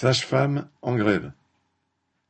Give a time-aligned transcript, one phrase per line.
[0.00, 1.32] Sages-femmes en grève.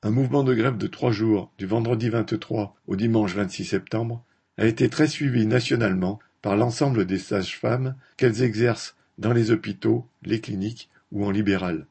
[0.03, 4.25] Un mouvement de grève de trois jours, du vendredi 23 au dimanche 26 septembre,
[4.57, 10.41] a été très suivi nationalement par l'ensemble des sages-femmes qu'elles exercent dans les hôpitaux, les
[10.41, 11.85] cliniques ou en libéral.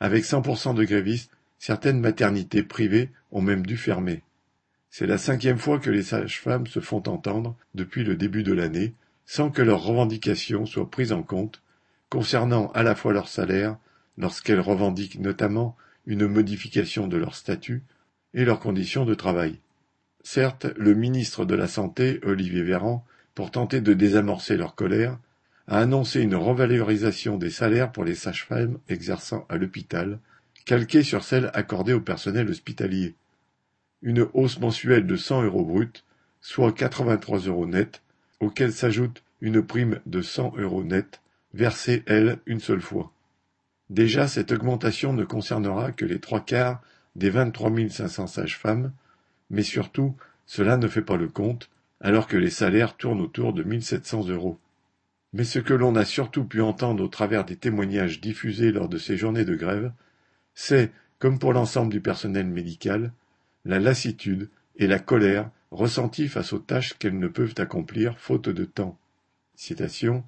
[0.00, 4.22] Avec 100% de grévistes, certaines maternités privées ont même dû fermer.
[4.88, 8.94] C'est la cinquième fois que les sages-femmes se font entendre depuis le début de l'année,
[9.26, 11.60] sans que leurs revendications soient prises en compte,
[12.08, 13.76] concernant à la fois leur salaire,
[14.20, 15.76] lorsqu'elles revendiquent notamment
[16.06, 17.82] une modification de leur statut
[18.34, 19.58] et leurs conditions de travail.
[20.22, 23.04] Certes, le ministre de la Santé, Olivier Véran,
[23.34, 25.18] pour tenter de désamorcer leur colère,
[25.66, 30.18] a annoncé une revalorisation des salaires pour les sages-femmes exerçant à l'hôpital,
[30.66, 33.14] calquée sur celle accordée au personnel hospitalier.
[34.02, 36.04] Une hausse mensuelle de 100 euros bruts,
[36.40, 38.02] soit 83 euros nets,
[38.40, 41.20] auquel s'ajoute une prime de 100 euros nets,
[41.54, 43.12] versée, elle, une seule fois.
[43.90, 46.80] Déjà cette augmentation ne concernera que les trois quarts
[47.16, 48.92] des 23 500 sages-femmes,
[49.50, 50.14] mais surtout
[50.46, 54.58] cela ne fait pas le compte, alors que les salaires tournent autour de 1700 euros.
[55.32, 58.96] Mais ce que l'on a surtout pu entendre au travers des témoignages diffusés lors de
[58.96, 59.92] ces journées de grève,
[60.54, 63.12] c'est, comme pour l'ensemble du personnel médical,
[63.64, 68.64] la lassitude et la colère ressenties face aux tâches qu'elles ne peuvent accomplir faute de
[68.64, 68.96] temps.
[69.56, 70.24] Citation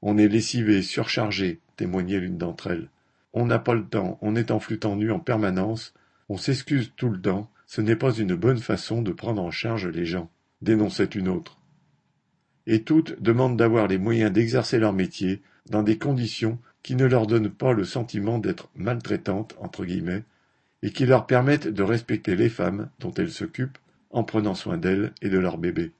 [0.00, 2.88] On est lessivé, surchargé, témoignait l'une d'entre elles.
[3.32, 5.94] On n'a pas le temps, on est en flux tendu en permanence,
[6.28, 9.86] on s'excuse tout le temps, ce n'est pas une bonne façon de prendre en charge
[9.86, 10.30] les gens,
[10.60, 11.58] dénonçait une autre.
[12.66, 17.26] Et toutes demandent d'avoir les moyens d'exercer leur métier dans des conditions qui ne leur
[17.26, 20.24] donnent pas le sentiment d'être maltraitantes, entre guillemets,
[20.82, 23.78] et qui leur permettent de respecter les femmes dont elles s'occupent
[24.10, 25.92] en prenant soin d'elles et de leurs bébés.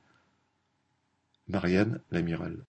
[1.48, 2.58] Marianne l'amiral.